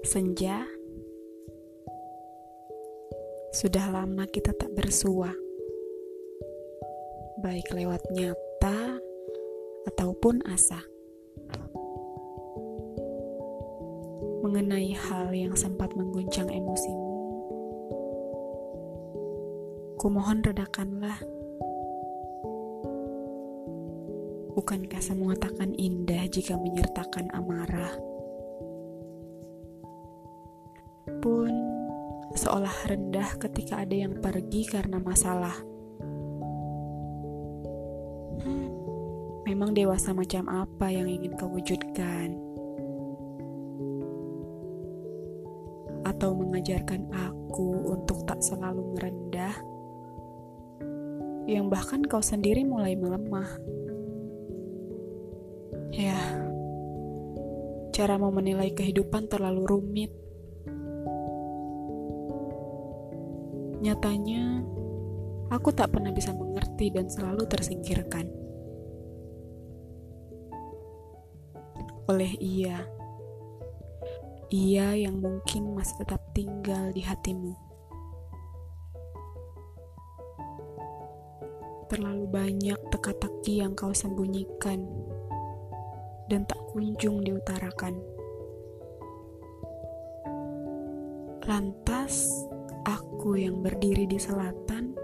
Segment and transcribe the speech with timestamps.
[0.00, 0.64] Senja,
[3.52, 5.28] sudah lama kita tak bersua,
[7.44, 8.96] baik lewat nyata
[9.92, 10.80] ataupun asa.
[14.40, 17.16] Mengenai hal yang sempat mengguncang emosimu,
[20.00, 21.20] kumohon redakanlah.
[24.56, 28.09] Bukankah semua takkan indah jika menyertakan amarah?
[31.20, 31.52] Pun
[32.32, 35.52] seolah rendah ketika ada yang pergi karena masalah.
[38.40, 38.68] Hmm,
[39.44, 42.32] memang dewasa macam apa yang ingin kau wujudkan?
[46.08, 49.52] Atau mengajarkan aku untuk tak selalu merendah?
[51.44, 53.60] Yang bahkan kau sendiri mulai melemah.
[55.92, 56.16] Ya,
[57.92, 60.29] cara mau menilai kehidupan terlalu rumit.
[63.80, 64.60] Nyatanya,
[65.48, 68.28] aku tak pernah bisa mengerti dan selalu tersingkirkan.
[72.04, 72.84] Oleh ia,
[74.52, 77.56] ia yang mungkin masih tetap tinggal di hatimu.
[81.88, 84.84] Terlalu banyak teka-teki yang kau sembunyikan
[86.28, 87.96] dan tak kunjung diutarakan.
[91.48, 92.44] Lantas,
[93.20, 94.96] aku yang berdiri di selatan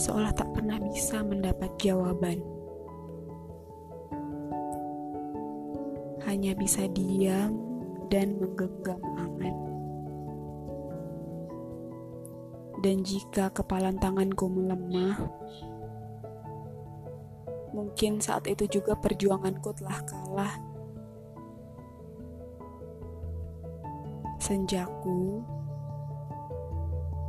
[0.00, 2.40] seolah tak pernah bisa mendapat jawaban.
[6.24, 7.60] Hanya bisa diam
[8.08, 9.52] dan menggenggam angan.
[12.80, 15.20] Dan jika kepalan tanganku melemah,
[17.76, 20.56] Mungkin saat itu juga perjuanganku telah kalah.
[24.40, 25.59] Senjaku,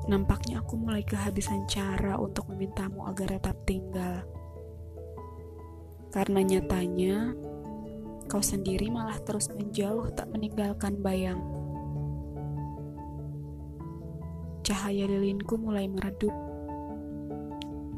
[0.10, 4.26] nampaknya aku mulai kehabisan cara untuk memintamu agar tetap tinggal.
[6.10, 7.36] Karena nyatanya,
[8.28, 11.40] kau sendiri malah terus menjauh tak meninggalkan bayang.
[14.62, 16.34] Cahaya lilinku mulai meredup,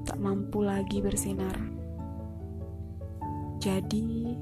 [0.03, 1.56] tak mampu lagi bersinar.
[3.64, 4.35] Jadi,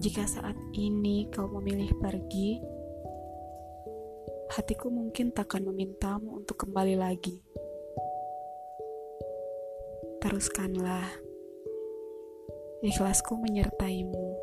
[0.00, 2.69] jika saat ini kau memilih pergi,
[4.50, 7.38] hatiku mungkin takkan memintamu untuk kembali lagi.
[10.18, 11.06] Teruskanlah,
[12.82, 14.39] ikhlasku menyertaimu.